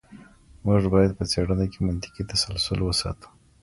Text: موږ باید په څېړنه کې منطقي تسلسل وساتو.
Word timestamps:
موږ 0.65 0.81
باید 0.93 1.11
په 1.19 1.23
څېړنه 1.31 1.65
کې 1.71 1.79
منطقي 1.87 2.23
تسلسل 2.31 2.79
وساتو. 2.83 3.27